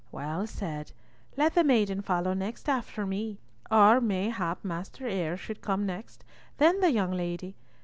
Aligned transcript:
"Well 0.11 0.47
said. 0.47 0.93
Let 1.37 1.53
the 1.53 1.63
maiden 1.63 2.01
follow 2.01 2.33
next 2.33 2.67
after 2.67 3.05
me. 3.05 3.37
Or 3.69 4.01
mayhap 4.01 4.65
Master 4.65 5.05
Eyre 5.05 5.37
should 5.37 5.61
come 5.61 5.85
next, 5.85 6.25
then 6.57 6.79
the 6.79 6.89
young 6.91 7.11
lady. 7.11 7.53